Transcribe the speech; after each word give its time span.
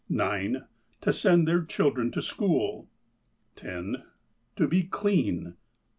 (9) 0.09 0.63
To 1.01 1.13
send 1.13 1.47
their 1.47 1.61
children 1.63 2.09
to 2.09 2.23
school. 2.23 2.89
(10) 3.55 3.97
To 4.55 4.67
be 4.67 4.81
clean. 4.81 5.57